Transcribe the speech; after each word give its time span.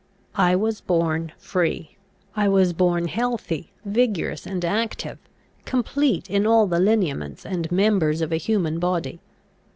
I 0.41 0.55
was 0.55 0.81
born 0.81 1.31
free: 1.37 1.95
I 2.35 2.47
was 2.47 2.73
born 2.73 3.07
healthy, 3.07 3.71
vigorous, 3.85 4.47
and 4.47 4.65
active, 4.65 5.19
complete 5.63 6.27
in 6.27 6.47
all 6.47 6.65
the 6.65 6.79
lineaments 6.79 7.45
and 7.45 7.71
members 7.71 8.21
of 8.21 8.31
a 8.31 8.37
human 8.37 8.79
body. 8.79 9.19